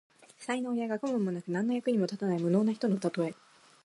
[0.39, 3.35] 才能や学問もなく、何の役にも立たない無能な人のたとえ。